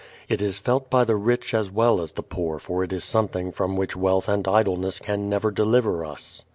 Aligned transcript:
It 0.27 0.41
is 0.41 0.57
felt 0.57 0.89
by 0.89 1.03
the 1.03 1.15
rich 1.15 1.53
as 1.53 1.69
well 1.69 2.01
as 2.01 2.13
the 2.13 2.23
poor 2.23 2.57
for 2.57 2.83
it 2.83 2.91
is 2.91 3.03
something 3.03 3.51
from 3.51 3.75
which 3.77 3.95
wealth 3.95 4.27
and 4.27 4.47
idleness 4.47 4.97
can 4.97 5.29
never 5.29 5.51
deliver 5.51 6.03
us. 6.03 6.43